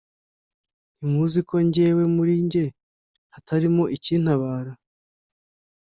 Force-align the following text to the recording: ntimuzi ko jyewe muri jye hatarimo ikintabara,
ntimuzi 0.97 1.39
ko 1.49 1.55
jyewe 1.73 2.03
muri 2.15 2.33
jye 2.51 2.65
hatarimo 3.33 3.83
ikintabara, 3.95 4.71